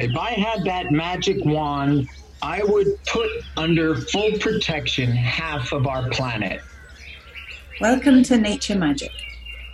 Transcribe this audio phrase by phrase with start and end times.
[0.00, 2.08] If I had that magic wand,
[2.40, 6.62] I would put under full protection half of our planet.
[7.82, 9.10] Welcome to Nature Magic.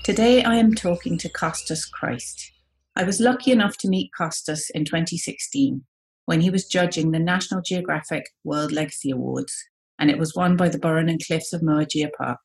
[0.02, 2.50] Today I am talking to Costas Christ.
[2.96, 5.84] I was lucky enough to meet Costas in 2016
[6.24, 9.54] when he was judging the National Geographic World Legacy Awards,
[9.96, 12.38] and it was won by the Burren and Cliffs of Moher Geopark.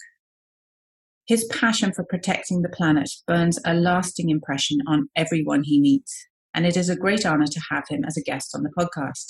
[1.25, 6.65] His passion for protecting the planet burns a lasting impression on everyone he meets, and
[6.65, 9.25] it is a great honour to have him as a guest on the podcast.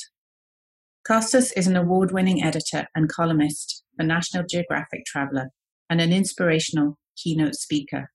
[1.08, 5.50] Costas is an award winning editor and columnist for National Geographic Traveller
[5.90, 8.12] and an inspirational keynote speaker.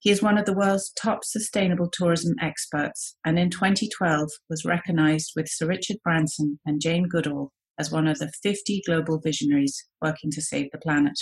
[0.00, 5.32] He is one of the world's top sustainable tourism experts and in 2012 was recognised
[5.36, 10.30] with Sir Richard Branson and Jane Goodall as one of the 50 global visionaries working
[10.32, 11.18] to save the planet.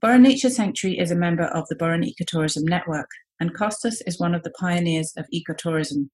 [0.00, 4.34] Burren Nature Sanctuary is a member of the Burren Ecotourism Network, and Costas is one
[4.34, 6.08] of the pioneers of ecotourism,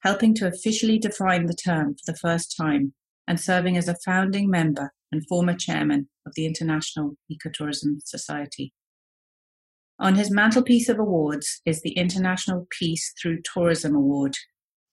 [0.00, 2.94] helping to officially define the term for the first time
[3.26, 8.72] and serving as a founding member and former chairman of the International Ecotourism Society.
[9.98, 14.34] On his mantelpiece of awards is the International Peace Through Tourism Award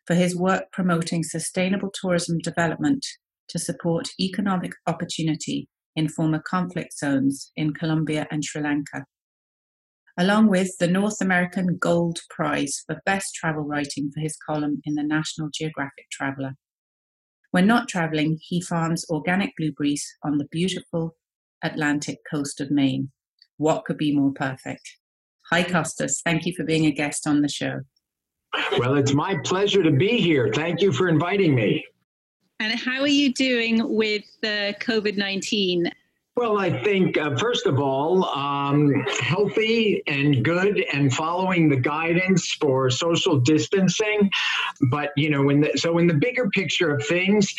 [0.08, 3.06] for his work promoting sustainable tourism development
[3.50, 9.06] to support economic opportunity in former conflict zones in Colombia and Sri Lanka,
[10.18, 14.96] along with the North American Gold Prize for Best Travel Writing for his column in
[14.96, 16.54] the National Geographic Traveller.
[17.52, 21.16] When not travelling, he farms organic blueberries on the beautiful
[21.64, 23.12] Atlantic coast of Maine.
[23.58, 24.98] What could be more perfect?
[25.52, 26.22] Hi, Costas.
[26.24, 27.82] Thank you for being a guest on the show.
[28.78, 30.52] Well, it's my pleasure to be here.
[30.54, 31.86] Thank you for inviting me.
[32.60, 35.92] And how are you doing with the COVID 19?
[36.38, 42.52] Well, I think, uh, first of all, um, healthy and good and following the guidance
[42.59, 44.30] for social distancing.
[44.89, 47.56] But, you know, in the, so in the bigger picture of things,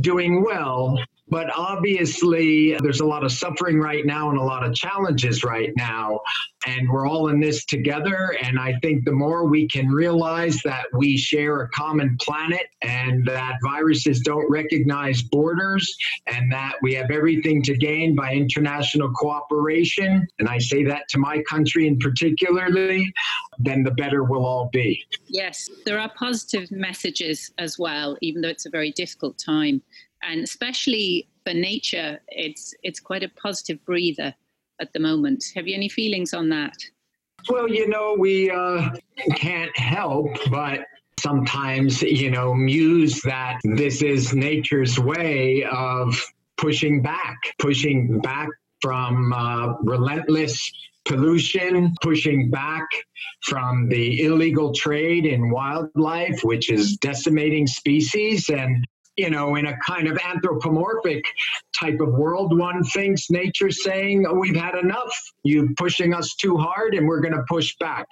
[0.00, 0.98] doing well.
[1.28, 5.70] But obviously, there's a lot of suffering right now and a lot of challenges right
[5.76, 6.20] now.
[6.66, 8.36] And we're all in this together.
[8.42, 13.24] And I think the more we can realize that we share a common planet and
[13.26, 15.96] that viruses don't recognize borders
[16.26, 21.18] and that we have everything to gain by international cooperation, and I say that to
[21.18, 23.12] my country in particularly,
[23.58, 25.04] then the better we'll all be.
[25.28, 29.82] Yes, there are positive messages as well, even though it's a very difficult time
[30.22, 34.34] and especially for nature, it's it's quite a positive breather
[34.80, 35.44] at the moment.
[35.54, 36.76] Have you any feelings on that?
[37.48, 38.90] Well, you know, we uh,
[39.34, 40.80] can't help but
[41.22, 46.20] sometimes, you know, muse that this is nature's way of
[46.56, 48.48] pushing back, pushing back
[48.80, 50.72] from uh, relentless
[51.04, 52.86] pollution, pushing back
[53.42, 58.48] from the illegal trade in wildlife, which is decimating species.
[58.48, 58.86] And
[59.16, 61.24] you know, in a kind of anthropomorphic
[61.78, 65.14] type of world, one thinks nature's saying, oh, we've had enough.
[65.44, 68.06] You pushing us too hard and we're going to push back.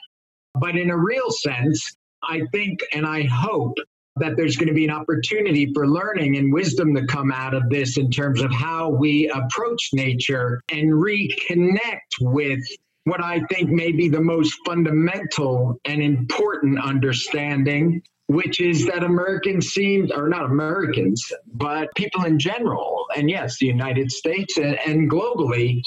[0.55, 3.79] But in a real sense, I think and I hope
[4.17, 7.71] that there's going to be an opportunity for learning and wisdom to come out of
[7.71, 12.61] this in terms of how we approach nature and reconnect with
[13.05, 19.71] what I think may be the most fundamental and important understanding which is that Americans
[19.71, 25.11] seem, or not Americans, but people in general, and yes, the United States and, and
[25.11, 25.83] globally,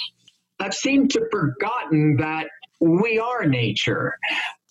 [0.60, 2.48] have seemed to forgotten that
[2.82, 4.18] we are nature.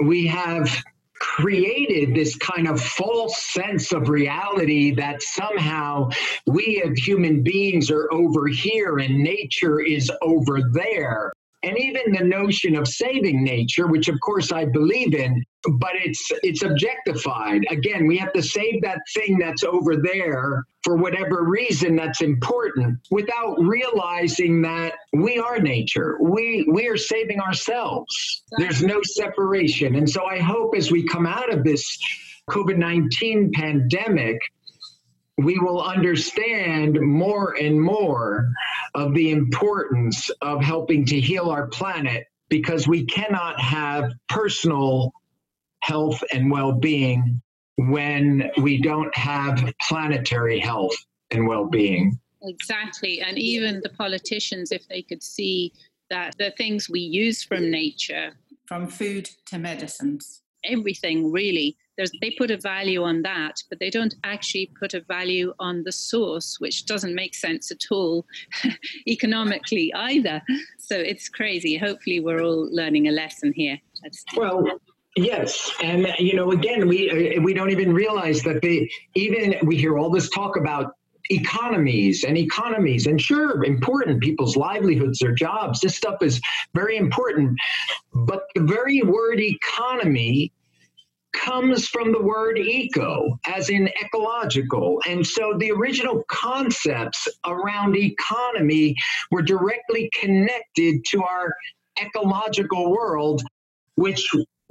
[0.05, 0.85] We have
[1.19, 6.11] created this kind of false sense of reality that somehow
[6.47, 12.25] we as human beings are over here and nature is over there and even the
[12.25, 15.45] notion of saving nature, which of course I believe in,
[15.79, 17.63] but it's it's objectified.
[17.71, 22.99] Again, we have to save that thing that's over there for whatever reason that's important
[23.11, 26.19] without realizing that we are nature.
[26.21, 28.43] We we are saving ourselves.
[28.59, 29.95] There's no separation.
[29.95, 31.97] And so I hope as we come out of this
[32.51, 34.39] COVID-19 pandemic
[35.39, 38.49] we will understand more and more
[38.95, 45.13] of the importance of helping to heal our planet because we cannot have personal
[45.81, 47.41] health and well being
[47.77, 50.95] when we don't have planetary health
[51.31, 52.19] and well being.
[52.43, 53.21] Exactly.
[53.21, 55.73] And even the politicians, if they could see
[56.11, 58.33] that the things we use from nature,
[58.67, 63.91] from food to medicines, everything really there's, they put a value on that, but they
[63.91, 68.25] don't actually put a value on the source, which doesn't make sense at all
[69.07, 70.43] economically either.
[70.79, 71.77] So it's crazy.
[71.77, 73.79] Hopefully, we're all learning a lesson here.
[74.37, 74.65] Well,
[75.15, 79.77] Yes, and you know, again, we uh, we don't even realize that the even we
[79.77, 80.95] hear all this talk about
[81.33, 86.41] economies and economies and sure important people's livelihoods their jobs this stuff is
[86.75, 87.59] very important
[88.13, 90.53] but the very word economy
[91.33, 95.01] comes from the word eco, as in ecological.
[95.07, 98.95] And so the original concepts around economy
[99.31, 101.55] were directly connected to our
[102.01, 103.43] ecological world,
[103.97, 104.27] which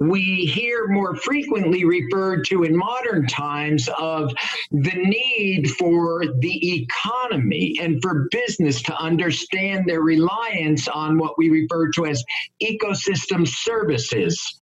[0.08, 4.32] we hear more frequently referred to in modern times of
[4.70, 11.50] the need for the economy and for business to understand their reliance on what we
[11.50, 12.24] refer to as
[12.62, 14.60] ecosystem services.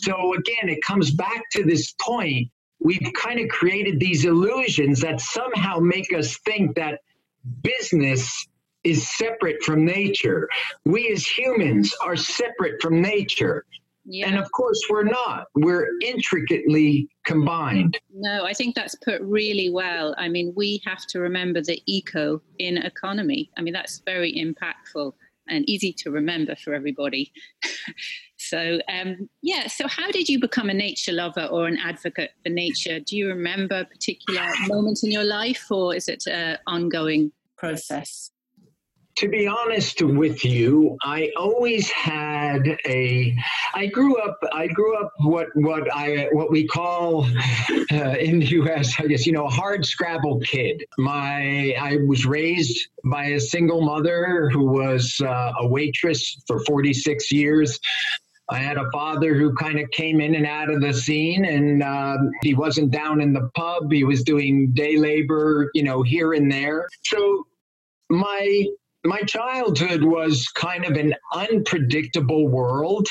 [0.00, 2.50] So again, it comes back to this point.
[2.80, 7.00] We've kind of created these illusions that somehow make us think that
[7.62, 8.46] business
[8.84, 10.48] is separate from nature.
[10.84, 13.64] We as humans are separate from nature.
[14.10, 14.28] Yeah.
[14.28, 15.48] And of course, we're not.
[15.54, 17.98] We're intricately combined.
[18.10, 20.14] No, I think that's put really well.
[20.16, 23.50] I mean, we have to remember the eco in economy.
[23.58, 25.12] I mean, that's very impactful
[25.50, 27.32] and easy to remember for everybody.
[28.38, 32.48] so, um, yeah, so how did you become a nature lover or an advocate for
[32.48, 33.00] nature?
[33.00, 38.30] Do you remember a particular moment in your life, or is it an ongoing process?
[39.18, 43.36] To be honest with you, I always had a.
[43.74, 44.38] I grew up.
[44.52, 47.24] I grew up what what I what we call
[47.92, 48.94] uh, in the U.S.
[49.00, 50.84] I guess you know a hard scrabble kid.
[50.98, 57.32] My I was raised by a single mother who was uh, a waitress for 46
[57.32, 57.80] years.
[58.50, 61.82] I had a father who kind of came in and out of the scene, and
[61.82, 63.90] um, he wasn't down in the pub.
[63.90, 66.88] He was doing day labor, you know, here and there.
[67.04, 67.46] So
[68.08, 68.64] my
[69.04, 73.08] my childhood was kind of an unpredictable world.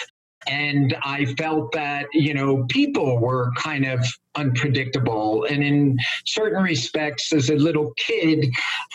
[0.48, 4.00] And I felt that, you know, people were kind of
[4.36, 5.45] unpredictable.
[5.45, 8.48] And in certain respects, as a little kid,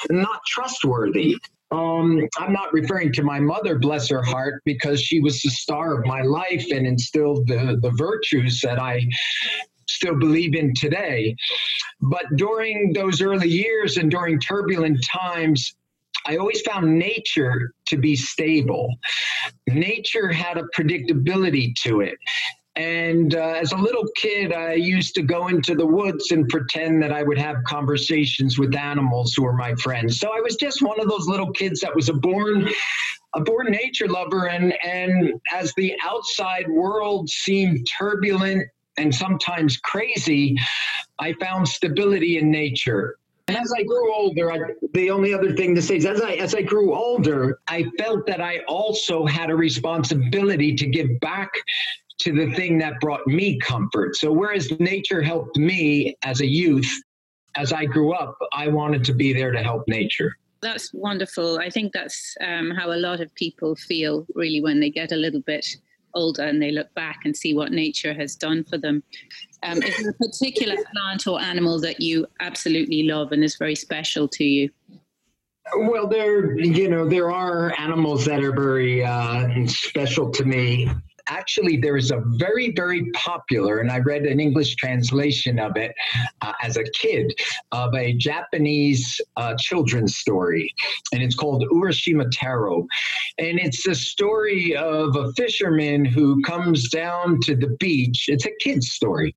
[0.09, 1.37] not trustworthy.
[1.71, 5.99] Um, I'm not referring to my mother, bless her heart, because she was the star
[5.99, 9.07] of my life and instilled the, the virtues that I
[9.89, 11.35] still believe in today.
[12.01, 15.75] But during those early years and during turbulent times,
[16.27, 18.95] I always found nature to be stable.
[19.69, 22.17] Nature had a predictability to it.
[22.75, 27.03] And uh, as a little kid, I used to go into the woods and pretend
[27.03, 30.19] that I would have conversations with animals who were my friends.
[30.19, 32.69] So I was just one of those little kids that was a born
[33.35, 38.63] a born nature lover and and as the outside world seemed turbulent
[38.99, 40.57] and sometimes crazy,
[41.19, 43.17] I found stability in nature.
[43.53, 44.59] And as I grew older, I,
[44.95, 48.27] the only other thing to say is as I as I grew older, I felt
[48.27, 51.51] that I also had a responsibility to give back
[52.21, 54.17] to the thing that brought me comfort.
[54.17, 56.91] So whereas nature helped me as a youth,
[57.55, 60.35] as I grew up, I wanted to be there to help nature.
[60.63, 61.59] That's wonderful.
[61.59, 65.17] I think that's um, how a lot of people feel really when they get a
[65.17, 65.67] little bit
[66.15, 69.03] older and they look back and see what nature has done for them.
[69.63, 73.75] Um, is there a particular plant or animal that you absolutely love and is very
[73.75, 74.71] special to you?
[75.77, 80.91] Well, there, you know, there are animals that are very uh, special to me
[81.29, 85.93] actually there is a very very popular and i read an english translation of it
[86.43, 87.33] uh, as a kid
[87.73, 90.73] of a japanese uh, children's story
[91.13, 92.87] and it's called urashima taro
[93.39, 98.27] and it's the story of a fisherman who comes down to the beach.
[98.29, 99.35] It's a kid's story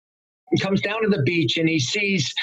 [0.51, 2.33] he comes down to the beach and he sees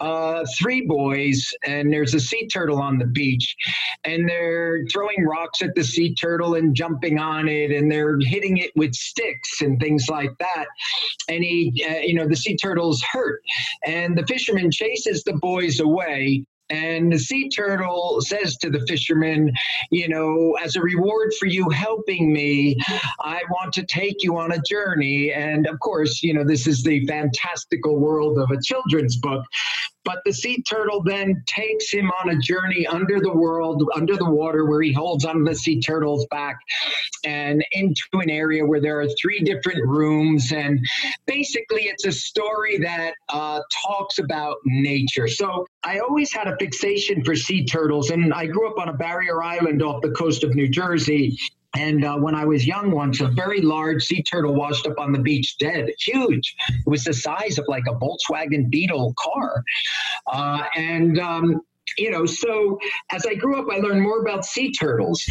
[0.00, 3.56] uh, three boys, and there's a sea turtle on the beach,
[4.04, 8.58] and they're throwing rocks at the sea turtle and jumping on it, and they're hitting
[8.58, 10.66] it with sticks and things like that.
[11.28, 13.40] And he, uh, you know, the sea turtle's hurt,
[13.86, 16.44] and the fisherman chases the boys away.
[16.70, 19.52] And the sea turtle says to the fisherman,
[19.90, 22.76] You know, as a reward for you helping me,
[23.20, 25.32] I want to take you on a journey.
[25.32, 29.44] And of course, you know, this is the fantastical world of a children's book.
[30.06, 34.30] But the sea turtle then takes him on a journey under the world, under the
[34.30, 36.56] water, where he holds on the sea turtle's back
[37.24, 40.52] and into an area where there are three different rooms.
[40.52, 40.78] And
[41.26, 45.26] basically, it's a story that uh, talks about nature.
[45.26, 48.94] So I always had a fixation for sea turtles, and I grew up on a
[48.94, 51.36] barrier island off the coast of New Jersey.
[51.76, 55.12] And uh, when I was young once, a very large sea turtle washed up on
[55.12, 56.56] the beach dead, huge.
[56.70, 59.62] It was the size of like a Volkswagen Beetle car.
[60.26, 61.60] Uh, and, um,
[61.98, 62.78] you know, so
[63.12, 65.30] as I grew up, I learned more about sea turtles.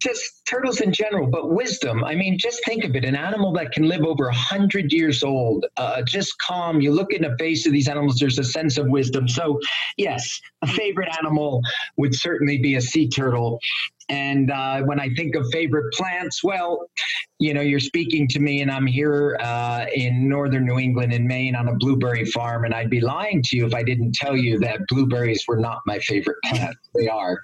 [0.00, 2.04] just turtles in general, but wisdom.
[2.04, 5.66] I mean, just think of it an animal that can live over 100 years old,
[5.76, 6.80] uh, just calm.
[6.80, 9.28] You look in the face of these animals, there's a sense of wisdom.
[9.28, 9.58] So,
[9.96, 11.60] yes, a favorite animal
[11.96, 13.58] would certainly be a sea turtle.
[14.08, 16.90] And uh, when I think of favorite plants, well,
[17.38, 21.26] you know, you're speaking to me, and I'm here uh, in northern New England in
[21.26, 24.36] Maine on a blueberry farm, and I'd be lying to you if I didn't tell
[24.36, 26.76] you that blueberries were not my favorite plant.
[26.94, 27.40] they are.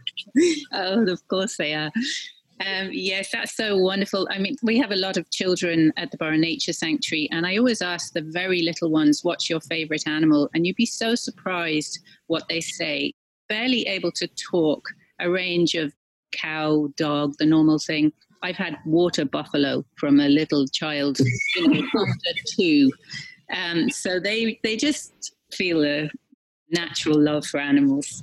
[0.73, 1.91] Oh, of course they are.
[2.61, 4.29] Um, yes, that's so wonderful.
[4.31, 7.57] I mean, we have a lot of children at the Burren Nature Sanctuary, and I
[7.57, 10.51] always ask the very little ones, What's your favorite animal?
[10.53, 13.15] And you'd be so surprised what they say.
[13.49, 14.87] Barely able to talk
[15.21, 15.93] a range of
[16.33, 18.13] cow, dog, the normal thing.
[18.43, 21.19] I've had water buffalo from a little child,
[21.57, 22.91] you know, under two.
[23.55, 26.11] Um, so they they just feel a
[26.71, 28.23] natural love for animals.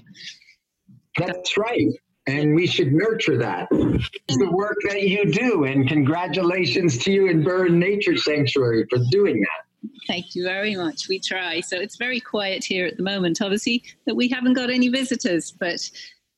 [1.17, 1.87] That's right.
[2.27, 3.67] And we should nurture that.
[3.71, 5.63] It's the work that you do.
[5.63, 9.89] And congratulations to you and Burren Nature Sanctuary for doing that.
[10.07, 11.07] Thank you very much.
[11.07, 11.61] We try.
[11.61, 15.53] So it's very quiet here at the moment, obviously, that we haven't got any visitors,
[15.57, 15.79] but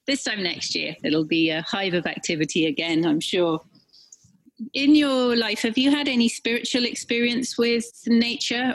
[0.10, 3.62] this time next year, it'll be a hive of activity again, I'm sure.
[4.74, 8.74] In your life, have you had any spiritual experience with nature?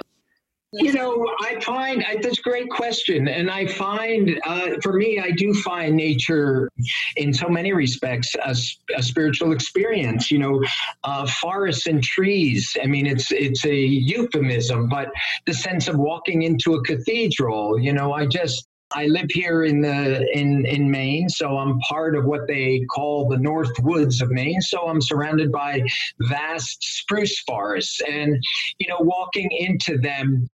[0.77, 5.31] You know, I find that's a great question, and I find uh, for me, I
[5.31, 6.69] do find nature,
[7.17, 8.57] in so many respects, a,
[8.97, 10.33] a spiritual experience.
[10.33, 10.65] You know,
[11.05, 12.77] uh, forests and trees.
[12.83, 15.13] I mean, it's it's a euphemism, but
[15.47, 17.79] the sense of walking into a cathedral.
[17.79, 22.17] You know, I just I live here in the in in Maine, so I'm part
[22.17, 24.61] of what they call the North Woods of Maine.
[24.61, 25.83] So I'm surrounded by
[26.21, 28.37] vast spruce forests, and
[28.79, 30.47] you know, walking into them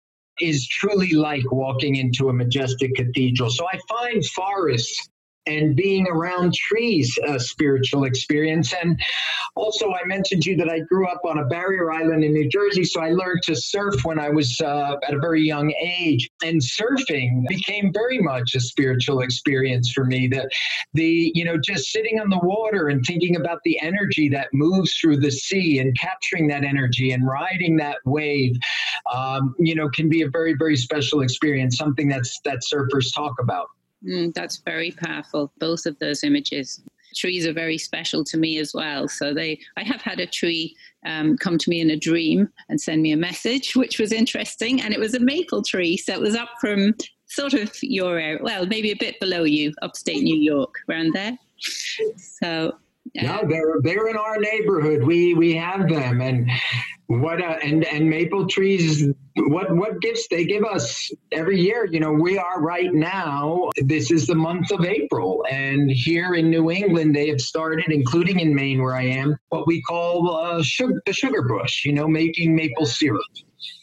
[0.40, 3.50] is truly like walking into a majestic cathedral.
[3.50, 5.08] So I find forests
[5.48, 8.74] and being around trees a spiritual experience.
[8.80, 9.00] And
[9.56, 12.48] also, I mentioned to you that I grew up on a barrier island in New
[12.48, 16.28] Jersey, so I learned to surf when I was uh, at a very young age.
[16.44, 20.28] And surfing became very much a spiritual experience for me.
[20.28, 20.48] That
[20.94, 24.94] the, you know, just sitting on the water and thinking about the energy that moves
[24.94, 28.54] through the sea and capturing that energy and riding that wave,
[29.14, 33.34] um, you know, can be a very, very special experience, something that's that surfers talk
[33.40, 33.68] about.
[34.06, 35.52] Mm, that's very powerful.
[35.58, 36.80] Both of those images.
[37.16, 39.08] Trees are very special to me as well.
[39.08, 40.76] So they, I have had a tree
[41.06, 44.80] um, come to me in a dream and send me a message, which was interesting.
[44.82, 46.94] And it was a maple tree, so it was up from
[47.26, 51.36] sort of your area, well, maybe a bit below you, upstate New York, around there.
[52.16, 52.72] So
[53.14, 55.04] no, they're they're in our neighborhood.
[55.04, 56.50] We we have them, and
[57.06, 59.08] what uh, and and maple trees.
[59.36, 61.86] What what gifts they give us every year?
[61.86, 63.70] You know, we are right now.
[63.76, 68.40] This is the month of April, and here in New England, they have started, including
[68.40, 71.84] in Maine, where I am, what we call uh, sugar, the sugar bush.
[71.84, 73.22] You know, making maple syrup.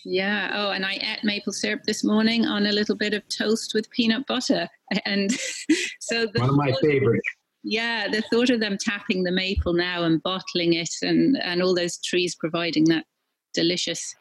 [0.03, 0.51] Yeah.
[0.53, 3.89] Oh, and I ate maple syrup this morning on a little bit of toast with
[3.89, 4.70] peanut butter,
[5.05, 5.32] and
[6.00, 7.27] so one of my favorites
[7.66, 11.74] yeah, the thought of them tapping the maple now and bottling it, and and all
[11.74, 13.06] those trees providing that
[13.54, 14.14] delicious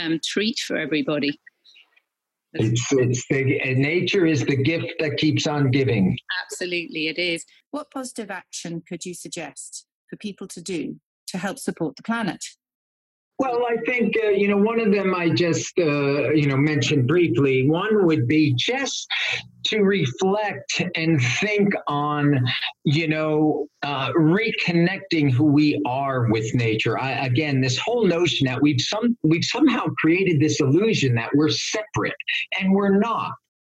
[0.00, 1.38] um, treat for everybody.
[2.54, 6.18] It's, it's the, nature is the gift that keeps on giving.
[6.42, 7.44] Absolutely, it is.
[7.70, 10.96] What positive action could you suggest for people to do
[11.28, 12.42] to help support the planet?
[13.38, 17.06] Well, I think, uh, you know, one of them I just, uh, you know, mentioned
[17.06, 17.68] briefly.
[17.68, 19.06] One would be just
[19.66, 22.44] to reflect and think on,
[22.82, 26.98] you know, uh, reconnecting who we are with nature.
[26.98, 31.50] I, again, this whole notion that we've some we've somehow created this illusion that we're
[31.50, 32.16] separate,
[32.58, 33.32] and we're not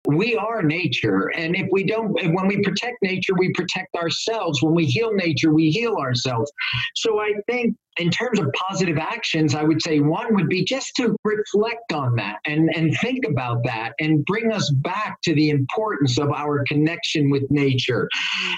[0.07, 4.75] we are nature and if we don't when we protect nature we protect ourselves when
[4.75, 6.51] we heal nature we heal ourselves
[6.97, 10.95] so i think in terms of positive actions, I would say one would be just
[10.97, 15.51] to reflect on that and, and think about that and bring us back to the
[15.51, 18.09] importance of our connection with nature.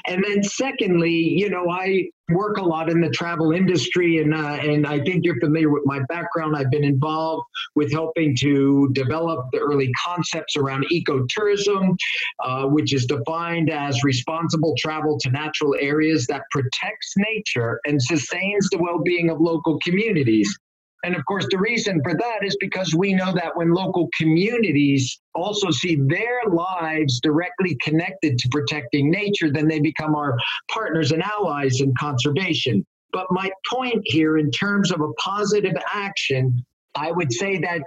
[0.06, 4.58] And then, secondly, you know, I work a lot in the travel industry, and uh,
[4.62, 6.56] and I think you're familiar with my background.
[6.56, 11.96] I've been involved with helping to develop the early concepts around ecotourism,
[12.42, 18.68] uh, which is defined as responsible travel to natural areas that protects nature and sustains
[18.70, 20.56] the well-being of local communities.
[21.04, 25.20] And of course, the reason for that is because we know that when local communities
[25.34, 30.34] also see their lives directly connected to protecting nature, then they become our
[30.70, 32.84] partners and allies in conservation.
[33.12, 36.64] But my point here, in terms of a positive action,
[36.96, 37.80] I would say that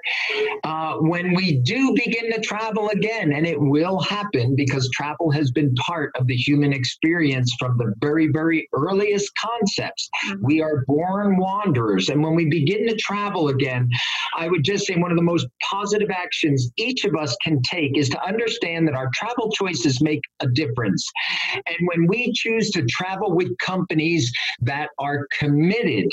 [0.64, 5.52] uh, when we do begin to travel again, and it will happen because travel has
[5.52, 10.10] been part of the human experience from the very, very earliest concepts.
[10.28, 10.46] Mm-hmm.
[10.46, 12.10] We are born wanderers.
[12.10, 13.90] And when we begin to travel again,
[14.36, 17.98] I would just say one of the most positive actions each of us can take
[17.98, 21.10] is to understand that our travel choices make a difference.
[21.56, 26.10] And when we choose to travel with companies that are committed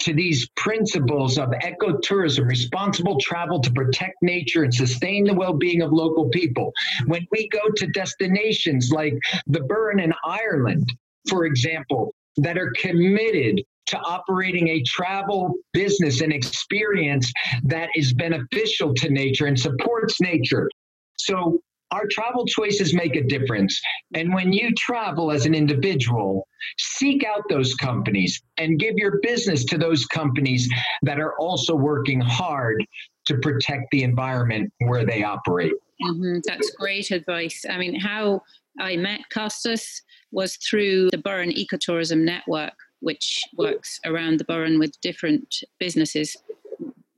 [0.00, 5.82] to these principles of ecotourism, responsible travel to protect nature and sustain the well being
[5.82, 6.72] of local people.
[7.06, 9.14] When we go to destinations like
[9.46, 10.92] the Burren in Ireland,
[11.28, 17.30] for example, that are committed to operating a travel business and experience
[17.64, 20.68] that is beneficial to nature and supports nature.
[21.16, 21.60] So
[21.90, 23.80] our travel choices make a difference.
[24.14, 26.46] And when you travel as an individual,
[26.78, 30.68] seek out those companies and give your business to those companies
[31.02, 32.84] that are also working hard
[33.26, 35.72] to protect the environment where they operate.
[36.02, 36.38] Mm-hmm.
[36.46, 37.64] That's great advice.
[37.68, 38.42] I mean, how
[38.80, 45.00] I met Costas was through the Burren Ecotourism Network, which works around the Burren with
[45.00, 46.36] different businesses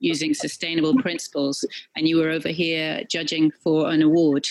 [0.07, 1.65] using sustainable principles,
[1.97, 4.47] and you were over here judging for an award.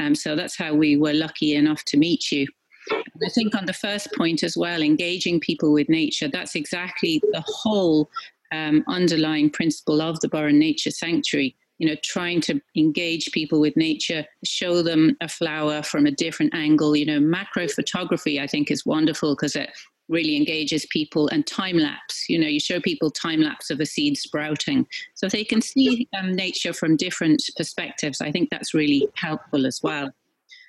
[0.00, 2.46] Um, so that's how we were lucky enough to meet you.
[2.92, 7.44] I think on the first point as well, engaging people with nature, that's exactly the
[7.46, 8.10] whole
[8.52, 11.54] um, underlying principle of the Burren Nature Sanctuary.
[11.78, 16.54] You know, trying to engage people with nature, show them a flower from a different
[16.54, 16.94] angle.
[16.94, 19.70] You know, macro photography, I think, is wonderful because it
[20.10, 22.28] really engages people and time lapse.
[22.28, 24.86] You know you show people time lapse of a seed sprouting.
[25.14, 29.80] So they can see um, nature from different perspectives i think that's really helpful as
[29.82, 30.10] well.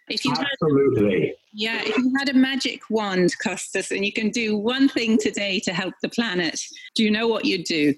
[0.10, 1.20] If you absolutely.
[1.28, 5.18] Had, yeah if you had a magic wand Costas and you can do one thing
[5.18, 6.60] today to help the planet
[6.96, 7.94] do you know what you'd do?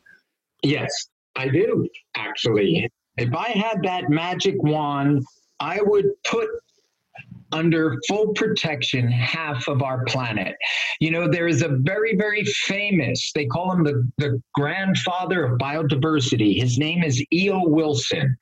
[0.64, 0.92] Yes
[1.36, 2.90] i do actually.
[3.18, 5.24] If i had that magic wand
[5.60, 6.48] i would put
[7.54, 10.56] under full protection half of our planet.
[11.00, 15.60] You know, there is a very, very famous, they call him the, the grandfather of
[15.60, 16.60] biodiversity.
[16.60, 17.68] His name is E.O.
[17.68, 18.36] Wilson.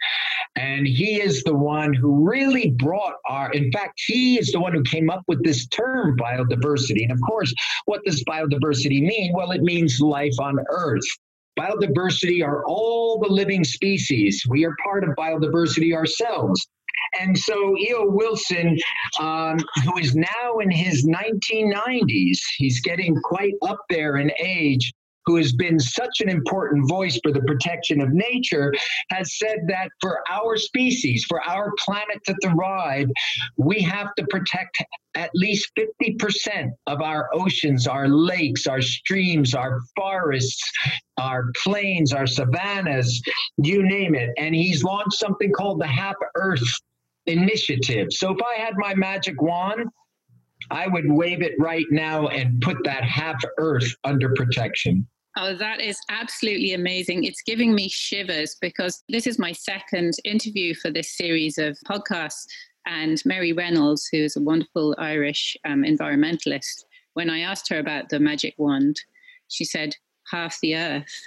[0.56, 4.74] And he is the one who really brought our, in fact, he is the one
[4.74, 7.04] who came up with this term biodiversity.
[7.04, 7.54] And of course,
[7.86, 9.34] what does biodiversity mean?
[9.34, 11.06] Well, it means life on Earth.
[11.60, 14.44] Biodiversity are all the living species.
[14.50, 16.68] We are part of biodiversity ourselves.
[17.20, 18.06] And so E.O.
[18.06, 18.78] Wilson,
[19.20, 24.94] um, who is now in his 1990s, he's getting quite up there in age,
[25.26, 28.74] who has been such an important voice for the protection of nature,
[29.10, 33.08] has said that for our species, for our planet to thrive,
[33.58, 34.84] we have to protect
[35.16, 40.72] at least 50% of our oceans, our lakes, our streams, our forests,
[41.18, 43.22] our plains, our savannas,
[43.58, 44.30] you name it.
[44.38, 46.64] And he's launched something called the Half Earth
[47.28, 48.08] initiative.
[48.12, 49.90] So if I had my magic wand,
[50.70, 55.08] I would wave it right now and put that half Earth under protection.
[55.38, 57.24] Oh, that is absolutely amazing.
[57.24, 62.46] It's giving me shivers because this is my second interview for this series of podcasts.
[62.86, 68.10] And Mary Reynolds, who is a wonderful Irish um, environmentalist, when I asked her about
[68.10, 68.98] the magic wand,
[69.48, 69.96] she said,
[70.30, 71.22] half the earth.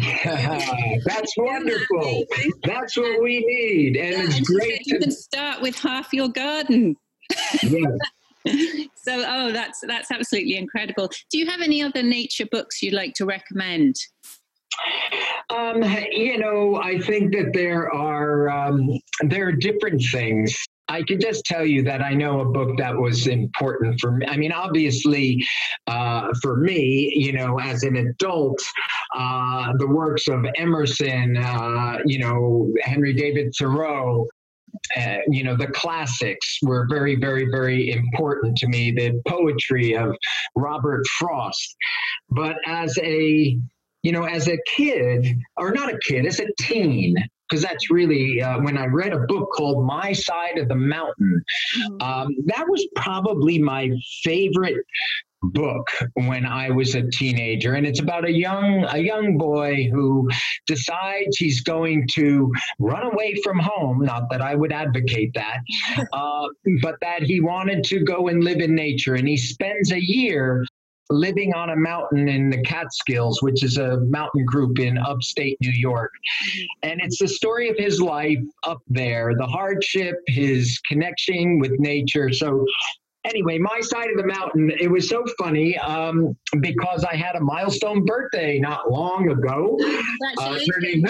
[0.24, 2.24] That's wonderful.
[2.64, 3.96] That's what we need.
[3.96, 4.82] And yeah, it's great.
[4.84, 4.94] To...
[4.94, 6.96] You can start with half your garden.
[7.62, 7.64] Yes.
[8.46, 11.10] So oh that's that's absolutely incredible.
[11.30, 13.96] Do you have any other nature books you'd like to recommend?
[15.50, 18.88] Um, you know, I think that there are um,
[19.22, 20.56] there are different things.
[20.88, 24.26] I can just tell you that I know a book that was important for me.
[24.26, 25.44] I mean, obviously,
[25.86, 28.60] uh, for me, you know, as an adult,
[29.16, 34.26] uh, the works of Emerson, uh, you know, Henry David Thoreau,
[34.96, 38.90] uh, you know, the classics were very, very, very important to me.
[38.90, 40.14] The poetry of
[40.56, 41.76] Robert Frost.
[42.30, 43.58] But as a,
[44.02, 47.14] you know, as a kid, or not a kid, as a teen,
[47.48, 51.42] because that's really uh, when I read a book called My Side of the Mountain.
[51.78, 52.02] Mm-hmm.
[52.02, 53.90] Um, that was probably my
[54.22, 54.76] favorite
[55.42, 60.28] book when I was a teenager, and it's about a young a young boy who
[60.66, 64.04] decides he's going to run away from home.
[64.04, 65.58] Not that I would advocate that,
[66.12, 66.48] uh,
[66.82, 70.64] but that he wanted to go and live in nature, and he spends a year
[71.10, 75.72] living on a mountain in the Catskills, which is a mountain group in upstate New
[75.72, 76.12] York.
[76.12, 76.90] Mm-hmm.
[76.90, 82.32] And it's the story of his life up there, the hardship, his connection with nature.
[82.32, 82.64] So
[83.24, 87.40] anyway, my side of the mountain, it was so funny um, because I had a
[87.40, 89.78] milestone birthday not long ago,
[90.38, 91.04] uh, turning,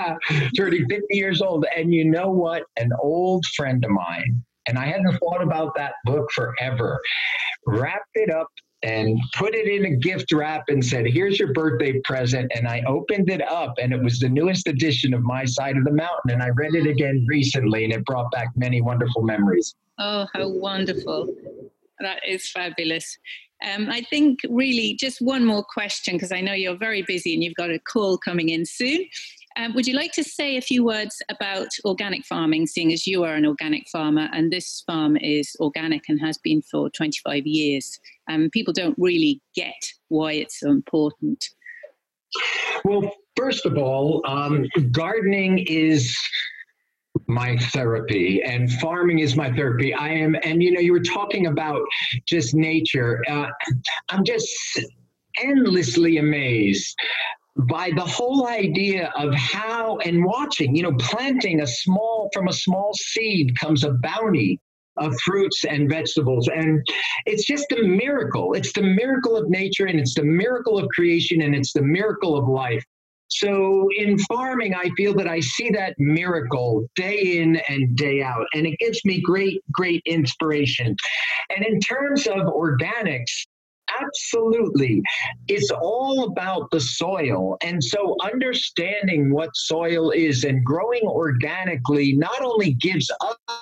[0.56, 1.66] turning 50 years old.
[1.76, 2.64] And you know what?
[2.76, 7.00] An old friend of mine, and I hadn't thought about that book forever,
[7.66, 8.48] wrapped it up
[8.82, 12.52] and put it in a gift wrap and said, Here's your birthday present.
[12.54, 15.84] And I opened it up, and it was the newest edition of My Side of
[15.84, 16.30] the Mountain.
[16.30, 19.74] And I read it again recently, and it brought back many wonderful memories.
[19.98, 21.34] Oh, how wonderful!
[22.00, 23.18] That is fabulous.
[23.66, 27.42] Um, I think really just one more question because I know you're very busy and
[27.42, 29.06] you've got a call coming in soon.
[29.56, 33.24] Um, would you like to say a few words about organic farming, seeing as you
[33.24, 37.98] are an organic farmer and this farm is organic and has been for 25 years?
[38.28, 39.72] Um, people don't really get
[40.08, 41.42] why it's so important.
[42.84, 46.14] Well, first of all, um, gardening is
[47.28, 49.92] my therapy and farming is my therapy.
[49.92, 51.80] I am and you know you were talking about
[52.26, 53.22] just nature.
[53.28, 53.46] Uh,
[54.10, 54.48] i'm just
[55.42, 56.94] endlessly amazed
[57.68, 62.52] by the whole idea of how and watching you know planting a small from a
[62.52, 64.60] small seed comes a bounty
[64.98, 66.48] of fruits and vegetables.
[66.48, 66.84] And
[67.26, 68.54] it's just a miracle.
[68.54, 72.36] It's the miracle of nature and it's the miracle of creation and it's the miracle
[72.36, 72.82] of life
[73.28, 78.46] so in farming, I feel that I see that miracle day in and day out,
[78.54, 80.96] and it gives me great, great inspiration.
[81.54, 83.46] And in terms of organics,
[84.00, 85.00] Absolutely.
[85.48, 87.56] It's all about the soil.
[87.62, 93.10] And so understanding what soil is and growing organically not only gives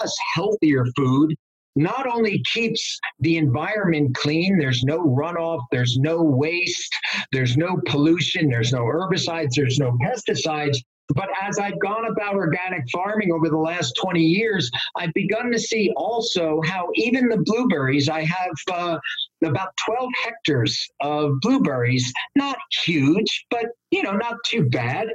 [0.00, 1.36] us healthier food,
[1.76, 6.94] not only keeps the environment clean, there's no runoff, there's no waste,
[7.32, 10.78] there's no pollution, there's no herbicides, there's no pesticides.
[11.14, 15.58] But as I've gone about organic farming over the last 20 years, I've begun to
[15.58, 18.98] see also how even the blueberries, I have uh,
[19.44, 25.08] about 12 hectares of blueberries, not huge, but you know, not too bad.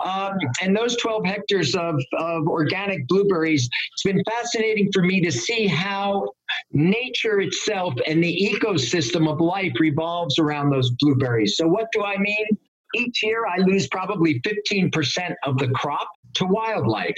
[0.00, 5.30] Um, and those 12 hectares of, of organic blueberries, it's been fascinating for me to
[5.30, 6.30] see how
[6.72, 11.56] nature itself and the ecosystem of life revolves around those blueberries.
[11.56, 12.46] So, what do I mean?
[12.94, 17.14] Each year, I lose probably 15% of the crop to wildlife.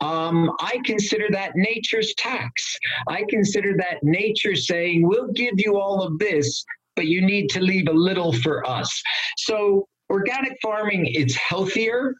[0.00, 2.76] Um, I consider that nature's tax.
[3.08, 6.64] I consider that nature saying, we'll give you all of this,
[6.96, 9.02] but you need to leave a little for us.
[9.38, 12.14] So, organic farming, it's healthier,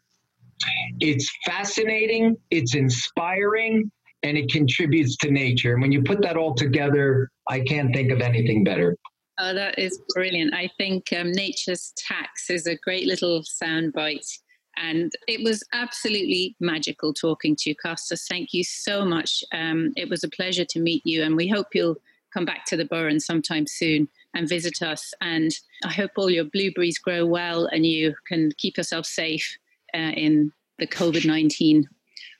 [0.99, 3.91] it's fascinating, it's inspiring,
[4.23, 5.73] and it contributes to nature.
[5.73, 8.95] And when you put that all together, I can't think of anything better.
[9.39, 10.53] Oh, that is brilliant.
[10.53, 14.39] I think um, Nature's Tax is a great little soundbite
[14.77, 18.27] and it was absolutely magical talking to you, Costas.
[18.27, 19.43] Thank you so much.
[19.51, 21.97] Um, it was a pleasure to meet you, and we hope you'll
[22.33, 25.13] come back to the Burren sometime soon and visit us.
[25.21, 25.51] And
[25.85, 29.57] I hope all your blueberries grow well and you can keep yourself safe
[29.93, 31.87] uh, in the COVID 19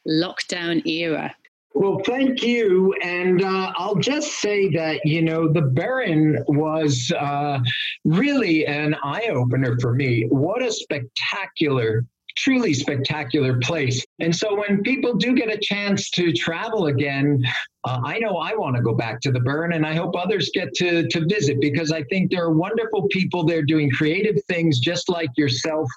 [0.08, 1.36] lockdown era.
[1.76, 2.94] Well, thank you.
[3.02, 7.60] And uh, I'll just say that, you know, the Burren was uh,
[8.06, 10.28] really an eye opener for me.
[10.30, 12.06] What a spectacular
[12.36, 14.04] truly spectacular place.
[14.20, 17.44] And so when people do get a chance to travel again,
[17.84, 20.50] uh, I know I want to go back to the Burren, and I hope others
[20.54, 24.80] get to, to visit because I think there are wonderful people there doing creative things
[24.80, 25.90] just like yourself.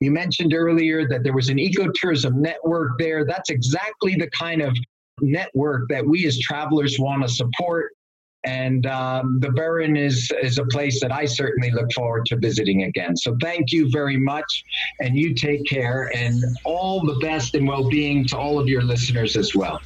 [0.00, 3.24] You mentioned earlier that there was an ecotourism network there.
[3.24, 4.76] That's exactly the kind of
[5.22, 7.92] network that we as travelers want to support.
[8.44, 12.84] And um, the Burren is, is a place that I certainly look forward to visiting
[12.84, 13.14] again.
[13.16, 14.64] So thank you very much.
[15.00, 18.82] And you take care and all the best and well being to all of your
[18.82, 19.78] listeners as well.